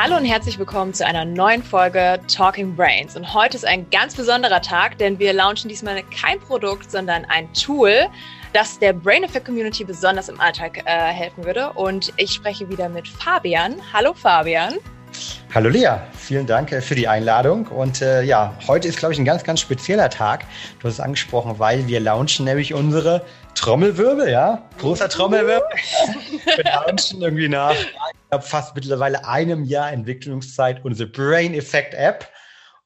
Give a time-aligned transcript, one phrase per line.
[0.00, 3.16] Hallo und herzlich willkommen zu einer neuen Folge Talking Brains.
[3.16, 7.52] Und heute ist ein ganz besonderer Tag, denn wir launchen diesmal kein Produkt, sondern ein
[7.52, 8.06] Tool,
[8.52, 11.72] das der Brain Effect Community besonders im Alltag äh, helfen würde.
[11.72, 13.74] Und ich spreche wieder mit Fabian.
[13.92, 14.74] Hallo Fabian.
[15.54, 17.66] Hallo Lea, vielen Dank äh, für die Einladung.
[17.66, 20.44] Und äh, ja, heute ist, glaube ich, ein ganz, ganz spezieller Tag.
[20.78, 25.68] Du hast es angesprochen, weil wir launchen nämlich unsere Trommelwirbel, ja, großer Trommelwirbel.
[26.56, 27.74] wir launchen irgendwie nach
[28.40, 32.28] fast mittlerweile einem Jahr Entwicklungszeit unsere Brain Effect App.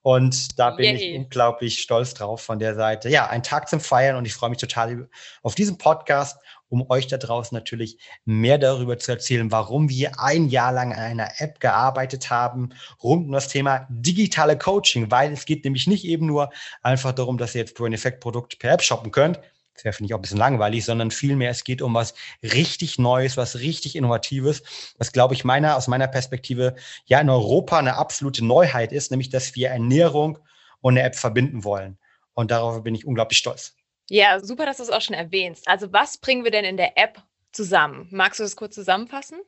[0.03, 0.97] Und da bin Yay.
[0.97, 3.09] ich unglaublich stolz drauf von der Seite.
[3.09, 5.09] Ja, ein Tag zum Feiern und ich freue mich total
[5.43, 6.39] auf diesen Podcast,
[6.73, 11.01] um euch da draußen natürlich mehr darüber zu erzählen, warum wir ein Jahr lang an
[11.01, 12.71] einer App gearbeitet haben,
[13.03, 16.51] rund um das Thema digitale Coaching, weil es geht nämlich nicht eben nur
[16.83, 19.39] einfach darum, dass ihr jetzt Brain Effect Produkte per App shoppen könnt,
[19.75, 22.99] das wäre, finde ich, auch ein bisschen langweilig, sondern vielmehr, es geht um was richtig
[22.99, 24.63] Neues, was richtig Innovatives,
[24.99, 29.29] was, glaube ich, meiner, aus meiner Perspektive ja in Europa eine absolute Neuheit ist, nämlich,
[29.29, 30.39] dass wir Ernährung
[30.81, 31.99] und eine App verbinden wollen.
[32.35, 33.75] Und darauf bin ich unglaublich stolz.
[34.09, 35.69] Ja, super, dass du es auch schon erwähnst.
[35.69, 37.23] Also, was bringen wir denn in der App
[37.53, 38.09] zusammen?
[38.11, 39.39] Magst du das kurz zusammenfassen?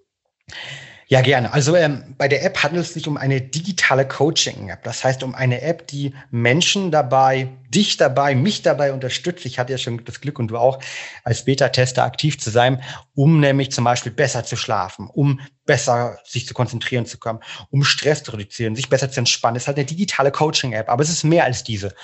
[1.06, 1.52] Ja, gerne.
[1.52, 4.82] Also ähm, bei der App handelt es sich um eine digitale Coaching-App.
[4.84, 9.44] Das heißt, um eine App, die Menschen dabei, dich dabei, mich dabei unterstützt.
[9.44, 10.78] Ich hatte ja schon das Glück und du auch
[11.22, 12.82] als Beta-Tester aktiv zu sein,
[13.14, 17.84] um nämlich zum Beispiel besser zu schlafen, um besser sich zu konzentrieren zu können, um
[17.84, 19.56] Stress zu reduzieren, sich besser zu entspannen.
[19.56, 21.94] Es ist halt eine digitale Coaching-App, aber es ist mehr als diese.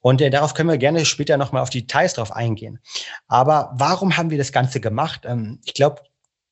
[0.00, 2.78] Und äh, darauf können wir gerne später nochmal auf Details drauf eingehen.
[3.28, 5.22] Aber warum haben wir das Ganze gemacht?
[5.24, 6.02] Ähm, ich glaube,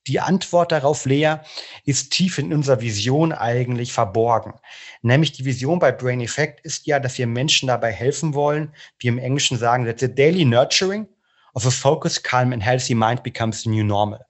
[0.06, 1.36] die Antwort darauf, Lea,
[1.84, 4.54] ist tief in unserer Vision eigentlich verborgen.
[5.02, 9.08] Nämlich die Vision bei Brain Effect ist ja, dass wir Menschen dabei helfen wollen, wie
[9.08, 11.08] im Englischen sagen, that the daily nurturing
[11.54, 14.20] of a focused, calm and healthy mind becomes the new normal.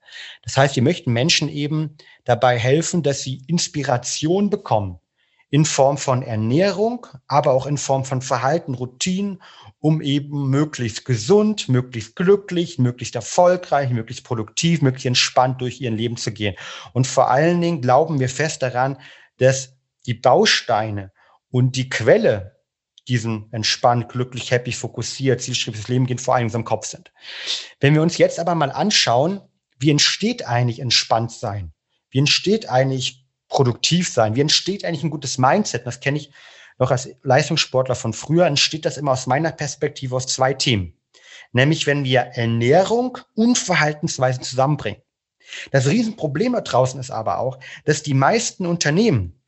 [0.43, 4.99] Das heißt, wir möchten Menschen eben dabei helfen, dass sie Inspiration bekommen
[5.55, 9.41] in Form von Ernährung, aber auch in Form von Verhalten, Routinen,
[9.79, 16.17] um eben möglichst gesund, möglichst glücklich, möglichst erfolgreich, möglichst produktiv, möglichst entspannt durch ihr Leben
[16.17, 16.57] zu gehen.
[16.91, 18.97] Und vor allen Dingen glauben wir fest daran,
[19.37, 21.13] dass die Bausteine
[21.49, 22.57] und die Quelle
[23.07, 27.13] diesen entspannt, glücklich, happy, fokussiert, zielstrebiges Leben gehen vor allem in unserem Kopf sind.
[27.79, 29.39] Wenn wir uns jetzt aber mal anschauen,
[29.79, 31.71] wie entsteht eigentlich entspannt sein?
[32.09, 33.24] Wie entsteht eigentlich
[33.55, 34.35] produktiv sein?
[34.35, 35.87] Wie entsteht eigentlich ein gutes Mindset?
[35.87, 36.29] Das kenne ich
[36.77, 38.45] noch als Leistungssportler von früher.
[38.45, 40.99] Entsteht das immer aus meiner Perspektive aus zwei Themen.
[41.53, 45.01] Nämlich, wenn wir Ernährung und Verhaltensweisen zusammenbringen.
[45.71, 49.41] Das Riesenproblem da draußen ist aber auch, dass die meisten Unternehmen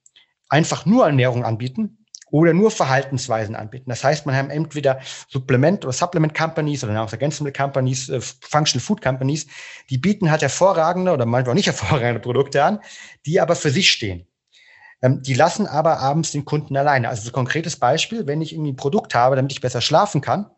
[0.47, 1.97] einfach nur Ernährung anbieten
[2.32, 3.90] oder nur Verhaltensweisen anbieten.
[3.90, 5.00] Das heißt, man hat entweder
[5.30, 9.48] Supplement oder Supplement Companies oder Nahrungsergänzungsmittel Companies, äh, Functional Food Companies,
[9.90, 12.80] die bieten halt hervorragende oder manchmal auch nicht hervorragende Produkte an,
[13.26, 14.28] die aber für sich stehen.
[15.02, 17.10] Ähm, die lassen aber abends den Kunden alleine.
[17.10, 20.22] Also so ein konkretes Beispiel, wenn ich irgendwie ein Produkt habe, damit ich besser schlafen
[20.22, 20.50] kann,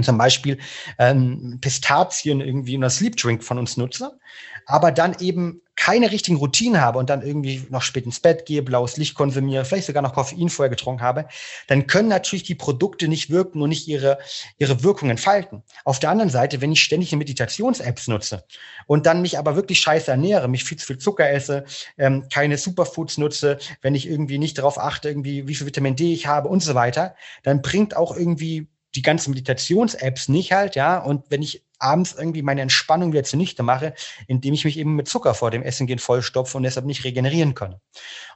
[0.00, 0.58] zum Beispiel
[0.98, 4.18] ähm, Pistazien irgendwie in der Sleep Drink von uns nutze,
[4.66, 8.62] aber dann eben keine richtigen Routinen habe und dann irgendwie noch spät ins Bett gehe,
[8.62, 11.26] blaues Licht konsumiere, vielleicht sogar noch Koffein vorher getrunken habe,
[11.68, 14.18] dann können natürlich die Produkte nicht wirken und nicht ihre,
[14.58, 15.62] ihre Wirkung entfalten.
[15.84, 18.44] Auf der anderen Seite, wenn ich ständig Meditations-Apps nutze
[18.86, 21.64] und dann mich aber wirklich scheiße ernähre, mich viel zu viel Zucker esse,
[21.96, 26.12] ähm, keine Superfoods nutze, wenn ich irgendwie nicht darauf achte, irgendwie, wie viel Vitamin D
[26.12, 30.98] ich habe und so weiter, dann bringt auch irgendwie die ganzen Meditations-Apps nicht halt, ja.
[30.98, 33.94] Und wenn ich abends irgendwie meine Entspannung wieder zunichte mache,
[34.26, 37.54] indem ich mich eben mit Zucker vor dem Essen gehen vollstopfe und deshalb nicht regenerieren
[37.54, 37.76] kann.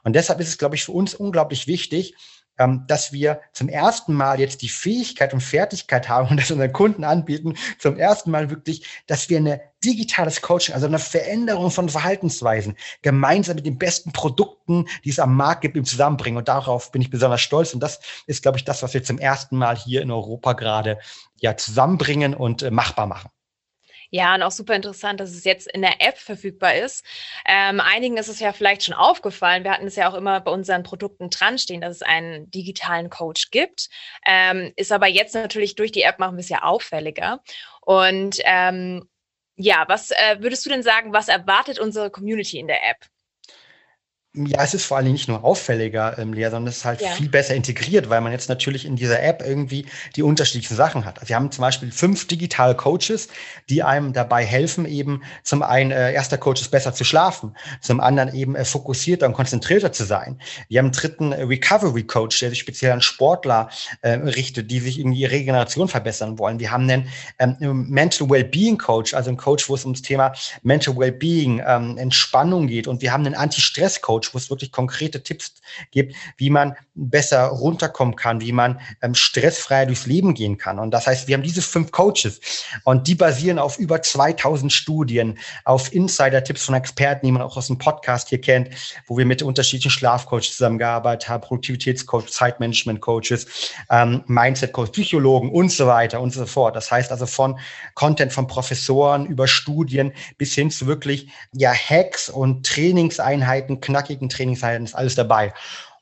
[0.03, 2.15] Und deshalb ist es, glaube ich, für uns unglaublich wichtig,
[2.87, 7.03] dass wir zum ersten Mal jetzt die Fähigkeit und Fertigkeit haben und das unseren Kunden
[7.03, 12.75] anbieten, zum ersten Mal wirklich, dass wir eine digitales Coaching, also eine Veränderung von Verhaltensweisen,
[13.01, 16.37] gemeinsam mit den besten Produkten, die es am Markt gibt, zusammenbringen.
[16.37, 17.73] Und darauf bin ich besonders stolz.
[17.73, 20.99] Und das ist, glaube ich, das, was wir zum ersten Mal hier in Europa gerade
[21.39, 23.29] ja zusammenbringen und äh, machbar machen.
[24.09, 27.05] Ja, und auch super interessant, dass es jetzt in der App verfügbar ist.
[27.47, 29.63] Ähm, einigen ist es ja vielleicht schon aufgefallen.
[29.63, 33.09] Wir hatten es ja auch immer bei unseren Produkten dran stehen, dass es einen digitalen
[33.09, 33.89] Coach gibt.
[34.25, 37.41] Ähm, ist aber jetzt natürlich durch die App machen wir es ja auffälliger.
[37.81, 39.09] Und ähm,
[39.57, 43.05] ja, was äh, würdest du denn sagen, was erwartet unsere Community in der App?
[44.35, 47.09] Ja, es ist vor allem nicht nur auffälliger, ähm, Lea, sondern es ist halt ja.
[47.11, 49.85] viel besser integriert, weil man jetzt natürlich in dieser App irgendwie
[50.15, 51.19] die unterschiedlichen Sachen hat.
[51.19, 53.29] Also wir haben zum Beispiel fünf digitale Coaches,
[53.69, 57.99] die einem dabei helfen, eben zum einen, äh, erster Coach ist besser zu schlafen, zum
[57.99, 60.39] anderen eben äh, fokussierter und konzentrierter zu sein.
[60.67, 63.69] Wir haben einen dritten äh, Recovery Coach, der sich speziell an Sportler
[64.01, 66.59] äh, richtet, die sich irgendwie ihre Regeneration verbessern wollen.
[66.59, 67.09] Wir haben einen
[67.39, 70.33] ähm, Mental Wellbeing Coach, also einen Coach, wo es ums Thema
[70.63, 72.87] Mental Wellbeing, ähm, Entspannung geht.
[72.87, 75.53] Und wir haben einen Anti-Stress Coach, Coach, wo es wirklich konkrete Tipps
[75.91, 80.79] gibt, wie man besser runterkommen kann, wie man ähm, stressfrei durchs Leben gehen kann.
[80.79, 82.39] Und das heißt, wir haben diese fünf Coaches
[82.83, 87.67] und die basieren auf über 2000 Studien, auf Insider-Tipps von Experten, die man auch aus
[87.67, 88.69] dem Podcast hier kennt,
[89.07, 96.21] wo wir mit unterschiedlichen Schlafcoaches zusammengearbeitet haben, Produktivitätscoach, Zeitmanagement-Coaches, ähm, Mindset-Coach, Psychologen und so weiter
[96.21, 96.75] und so fort.
[96.75, 97.59] Das heißt also von
[97.93, 103.79] Content von Professoren über Studien bis hin zu wirklich ja Hacks und Trainingseinheiten,
[104.15, 105.53] knackigen Trainingseinheiten ist alles dabei.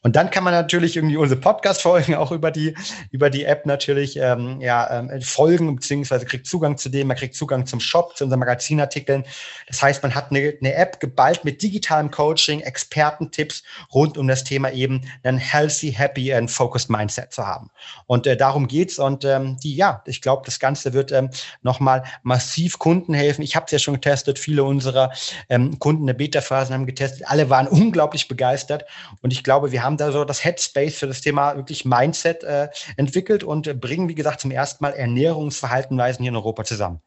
[0.03, 2.75] Und dann kann man natürlich irgendwie unsere Podcast-Folgen auch über die,
[3.11, 7.35] über die App natürlich ähm, ja, ähm, folgen, beziehungsweise kriegt Zugang zu dem, man kriegt
[7.35, 9.23] Zugang zum Shop, zu unseren Magazinartikeln.
[9.67, 13.63] Das heißt, man hat eine, eine App geballt mit digitalem Coaching, Expertentipps
[13.93, 17.69] rund um das Thema eben ein healthy, happy and focused Mindset zu haben.
[18.05, 18.99] Und äh, darum geht's.
[18.99, 21.29] Und ähm, die, ja, ich glaube, das Ganze wird ähm,
[21.61, 23.41] nochmal massiv Kunden helfen.
[23.41, 25.13] Ich habe es ja schon getestet, viele unserer
[25.47, 27.23] ähm, Kunden der Beta-Phasen haben getestet.
[27.25, 28.83] Alle waren unglaublich begeistert.
[29.21, 32.43] Und ich glaube, wir haben haben da so das Headspace für das Thema wirklich Mindset
[32.43, 37.01] äh, entwickelt und bringen, wie gesagt, zum ersten Mal Ernährungsverhaltenweisen hier in Europa zusammen.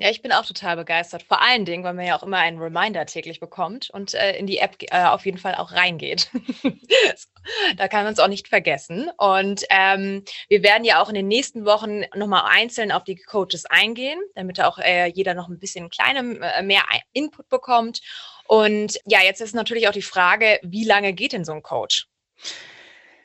[0.00, 1.24] Ja, ich bin auch total begeistert.
[1.24, 4.46] Vor allen Dingen, weil man ja auch immer einen Reminder täglich bekommt und äh, in
[4.46, 6.30] die App äh, auf jeden Fall auch reingeht.
[7.76, 9.10] da kann man es auch nicht vergessen.
[9.18, 13.66] Und ähm, wir werden ja auch in den nächsten Wochen nochmal einzeln auf die Coaches
[13.66, 18.00] eingehen, damit auch äh, jeder noch ein bisschen kleine, äh, mehr Input bekommt.
[18.46, 22.06] Und ja, jetzt ist natürlich auch die Frage, wie lange geht denn so ein Coach?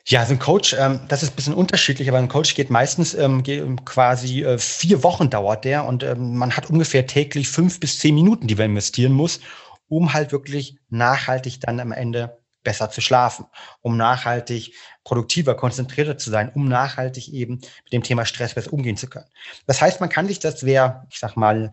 [0.06, 3.14] Ja, so ein Coach, ähm, das ist ein bisschen unterschiedlich, aber ein Coach geht meistens
[3.14, 3.42] ähm,
[3.86, 8.14] quasi äh, vier Wochen dauert der und ähm, man hat ungefähr täglich fünf bis zehn
[8.14, 9.40] Minuten, die man investieren muss,
[9.88, 13.46] um halt wirklich nachhaltig dann am Ende besser zu schlafen,
[13.80, 18.96] um nachhaltig produktiver, konzentrierter zu sein, um nachhaltig eben mit dem Thema Stress besser umgehen
[18.96, 19.26] zu können.
[19.66, 21.72] Das heißt, man kann sich das, wer, ich sag mal,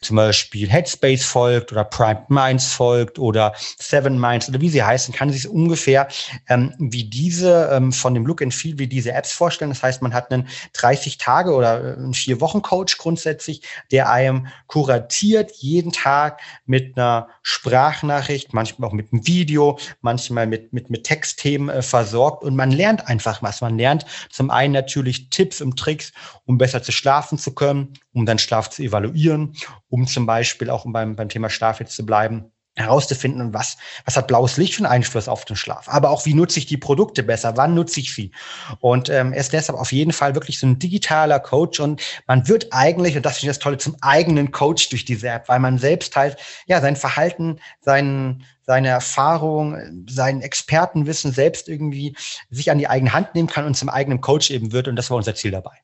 [0.00, 5.12] zum Beispiel Headspace folgt oder Primed Minds folgt oder Seven Minds oder wie sie heißen,
[5.12, 6.08] kann sich ungefähr
[6.48, 9.70] ähm, wie diese ähm, von dem Look and Feel, wie diese Apps vorstellen.
[9.70, 14.10] Das heißt, man hat einen 30 Tage oder äh, einen vier Wochen Coach grundsätzlich, der
[14.10, 20.90] einem kuratiert jeden Tag mit einer Sprachnachricht, manchmal auch mit einem Video, manchmal mit, mit,
[20.90, 23.60] mit Textthemen äh, versorgt und man man lernt einfach was.
[23.60, 26.12] Man lernt zum einen natürlich Tipps und Tricks,
[26.44, 29.54] um besser zu schlafen zu können, um dann Schlaf zu evaluieren,
[29.88, 34.28] um zum Beispiel auch beim, beim Thema Schlaf jetzt zu bleiben, herauszufinden, was, was hat
[34.28, 35.88] blaues Licht für einen Einfluss auf den Schlaf.
[35.88, 37.56] Aber auch, wie nutze ich die Produkte besser?
[37.56, 38.30] Wann nutze ich sie?
[38.80, 42.48] Und ähm, er ist deshalb auf jeden Fall wirklich so ein digitaler Coach und man
[42.48, 45.58] wird eigentlich, und das finde ich das Tolle, zum eigenen Coach durch diese App, weil
[45.58, 46.36] man selbst halt,
[46.66, 52.16] ja, sein Verhalten, seinen, seine Erfahrung, sein Expertenwissen selbst irgendwie
[52.50, 54.88] sich an die eigene Hand nehmen kann und zum eigenen Coach eben wird.
[54.88, 55.78] Und das war unser Ziel dabei.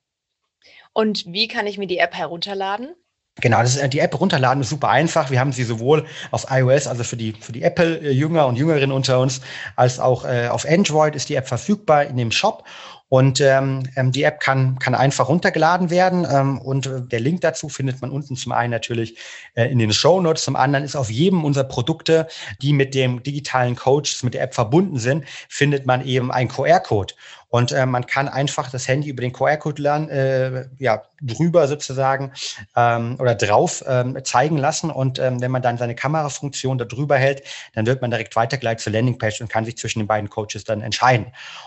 [0.93, 2.95] Und wie kann ich mir die App herunterladen?
[3.41, 5.29] Genau, das ist, die App runterladen ist super einfach.
[5.31, 9.19] Wir haben sie sowohl auf iOS, also für die, für die Apple-Jünger und Jüngerinnen unter
[9.19, 9.41] uns,
[9.75, 12.65] als auch äh, auf Android ist die App verfügbar in dem Shop.
[13.09, 16.27] Und ähm, ähm, die App kann, kann einfach runtergeladen werden.
[16.29, 19.19] Ähm, und äh, der Link dazu findet man unten zum einen natürlich
[19.55, 20.45] äh, in den Show Notes.
[20.45, 22.27] Zum anderen ist auf jedem unserer Produkte,
[22.63, 27.15] die mit dem digitalen Coach, mit der App verbunden sind, findet man eben einen QR-Code.
[27.55, 32.33] Und äh, man kann einfach das Handy über den QR-Code lernen, äh, ja, drüber sozusagen
[32.75, 34.91] ähm, oder drauf ähm, zeigen lassen.
[34.91, 37.45] Und ähm, wenn man dann seine Kamerafunktion da drüber hält,
[37.75, 40.81] dann wird man direkt weitergeleitet zur Landingpage und kann sich zwischen den beiden Coaches dann
[40.81, 41.27] entscheiden.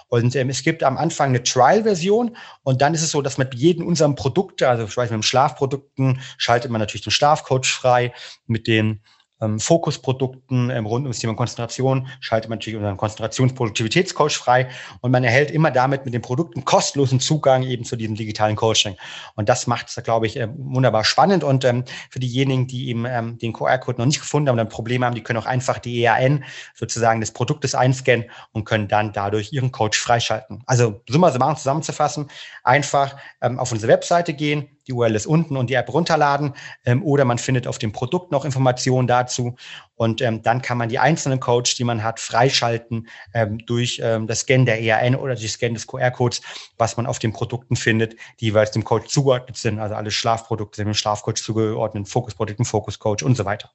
[0.09, 3.55] Und ähm, es gibt am Anfang eine Trial-Version und dann ist es so, dass mit
[3.55, 8.11] jedem unserem Produkte, also ich weiß, mit dem Schlafprodukten schaltet man natürlich den Schlafcoach frei,
[8.45, 8.99] mit den
[9.41, 14.69] ähm, Fokusprodukten ähm, rund ums Thema Konzentration schaltet man natürlich unseren Konzentrationsproduktivitätscoach frei
[15.01, 18.95] und man erhält immer damit mit den Produkten kostenlosen Zugang eben zu diesem digitalen Coaching.
[19.35, 21.43] Und das macht es, glaube ich, äh, wunderbar spannend.
[21.43, 24.69] Und ähm, für diejenigen, die eben ähm, den QR-Code noch nicht gefunden haben und ein
[24.69, 29.13] Problem haben, die können auch einfach die EAN sozusagen des Produktes einscannen und können dann
[29.13, 30.63] dadurch ihren Coach freischalten.
[30.65, 32.29] Also summa summarum zusammenzufassen,
[32.63, 36.53] einfach ähm, auf unsere Webseite gehen, die URL ist unten und die App runterladen
[36.85, 39.55] ähm, oder man findet auf dem Produkt noch Informationen dazu
[39.95, 44.27] und ähm, dann kann man die einzelnen Codes, die man hat, freischalten ähm, durch ähm,
[44.27, 46.41] das Scan der ERN oder die Scan des QR-Codes,
[46.77, 50.77] was man auf den Produkten findet, die jeweils dem Code zugeordnet sind, also alle Schlafprodukte
[50.77, 53.71] sind dem Schlafcoach zugeordnet, Fokusprodukten, Fokuscoach und so weiter.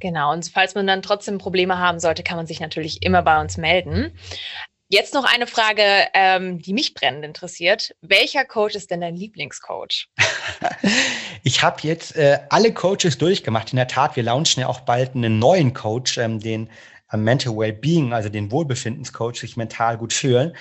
[0.00, 3.40] Genau, und falls man dann trotzdem Probleme haben sollte, kann man sich natürlich immer bei
[3.40, 4.12] uns melden.
[4.92, 5.82] Jetzt noch eine Frage,
[6.12, 7.94] ähm, die mich brennend interessiert.
[8.02, 10.10] Welcher Coach ist denn dein Lieblingscoach?
[11.42, 13.72] ich habe jetzt äh, alle Coaches durchgemacht.
[13.72, 16.68] In der Tat, wir launchen ja auch bald einen neuen Coach, ähm, den
[17.10, 20.54] äh, Mental Wellbeing, also den Wohlbefindenscoach, sich mental gut fühlen.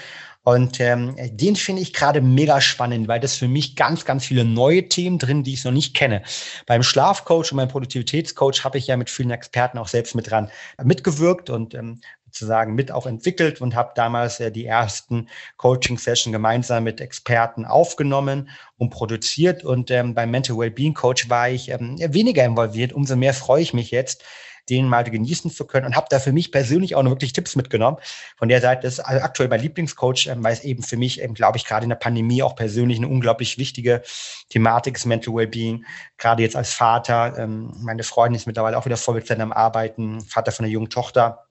[0.43, 4.43] Und ähm, den finde ich gerade mega spannend, weil das für mich ganz, ganz viele
[4.43, 6.23] neue Themen drin, die ich noch nicht kenne.
[6.65, 10.50] Beim Schlafcoach und beim Produktivitätscoach habe ich ja mit vielen Experten auch selbst mit dran
[10.81, 12.00] mitgewirkt und ähm,
[12.31, 18.50] sozusagen mit auch entwickelt und habe damals äh, die ersten Coaching-Session gemeinsam mit Experten aufgenommen
[18.77, 19.63] und produziert.
[19.63, 22.93] Und ähm, beim Mental Wellbeing Coach war ich ähm, weniger involviert.
[22.93, 24.23] Umso mehr freue ich mich jetzt,
[24.69, 27.55] den mal genießen zu können und habe da für mich persönlich auch noch wirklich Tipps
[27.55, 27.97] mitgenommen.
[28.38, 31.33] Von der Seite ist also aktuell mein Lieblingscoach, ähm, weil es eben für mich, ähm,
[31.33, 34.01] glaube ich, gerade in der Pandemie auch persönlich eine unglaublich wichtige
[34.50, 35.85] Thematik ist, Mental Wellbeing.
[36.17, 40.51] Gerade jetzt als Vater, ähm, meine Freundin ist mittlerweile auch wieder Vollzeit am Arbeiten, Vater
[40.51, 41.47] von einer jungen Tochter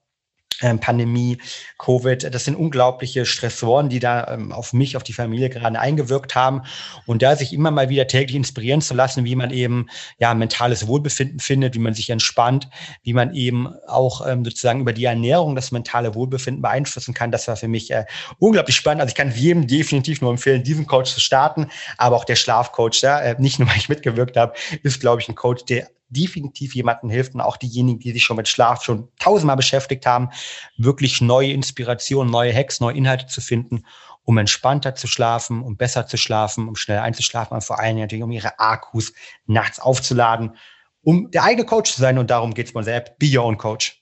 [0.79, 1.37] Pandemie,
[1.77, 6.35] Covid, das sind unglaubliche Stressoren, die da ähm, auf mich, auf die Familie gerade eingewirkt
[6.35, 6.61] haben.
[7.05, 9.87] Und da sich immer mal wieder täglich inspirieren zu lassen, wie man eben
[10.19, 12.69] ja mentales Wohlbefinden findet, wie man sich entspannt,
[13.03, 17.47] wie man eben auch ähm, sozusagen über die Ernährung das mentale Wohlbefinden beeinflussen kann, das
[17.47, 18.05] war für mich äh,
[18.39, 19.01] unglaublich spannend.
[19.01, 23.01] Also ich kann jedem definitiv nur empfehlen, diesen Coach zu starten, aber auch der Schlafcoach,
[23.01, 24.53] ja, äh, nicht nur weil ich mitgewirkt habe,
[24.83, 28.37] ist, glaube ich, ein Coach, der definitiv jemandem hilft und auch diejenigen, die sich schon
[28.37, 30.29] mit Schlaf schon tausendmal beschäftigt haben,
[30.77, 33.83] wirklich neue Inspirationen, neue Hacks, neue Inhalte zu finden,
[34.23, 38.23] um entspannter zu schlafen, um besser zu schlafen, um schnell einzuschlafen und vor allem natürlich
[38.23, 39.13] um ihre Akkus
[39.45, 40.55] nachts aufzuladen,
[41.01, 43.57] um der eigene Coach zu sein und darum geht es unserer App Be Your Own
[43.57, 44.01] Coach.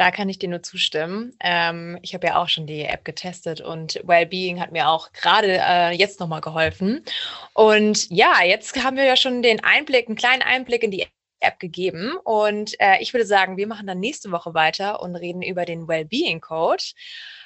[0.00, 1.34] Da kann ich dir nur zustimmen.
[1.40, 5.58] Ähm, ich habe ja auch schon die App getestet und Wellbeing hat mir auch gerade
[5.60, 7.04] äh, jetzt nochmal geholfen.
[7.52, 11.06] Und ja, jetzt haben wir ja schon den Einblick, einen kleinen Einblick in die
[11.40, 12.12] App gegeben.
[12.24, 15.88] Und äh, ich würde sagen, wir machen dann nächste Woche weiter und reden über den
[15.88, 16.94] Wellbeing Coach.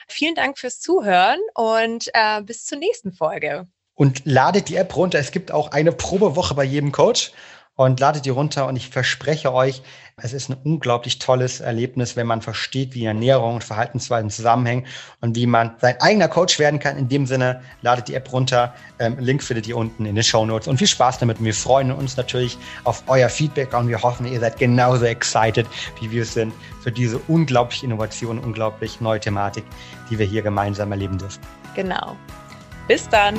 [0.09, 3.67] Vielen Dank fürs Zuhören und äh, bis zur nächsten Folge.
[3.95, 5.19] Und ladet die App runter.
[5.19, 7.33] Es gibt auch eine Probewoche bei jedem Coach
[7.77, 9.83] und ladet die runter und ich verspreche euch,
[10.17, 14.87] es ist ein unglaublich tolles Erlebnis, wenn man versteht, wie Ernährung und Verhaltensweisen zusammenhängen
[15.21, 16.97] und wie man sein eigener Coach werden kann.
[16.97, 18.73] In dem Sinne, ladet die App runter.
[19.01, 21.41] Ähm, Link findet ihr unten in den Show Notes und viel Spaß damit.
[21.41, 25.67] Und wir freuen uns natürlich auf euer Feedback und wir hoffen, ihr seid genauso excited,
[26.01, 29.65] wie wir es sind für diese unglaubliche Innovation, unglaublich neue Thematik,
[30.11, 31.41] die wir hier gemeinsam erleben dürfen.
[31.75, 32.15] Genau.
[32.87, 33.35] Bis dann.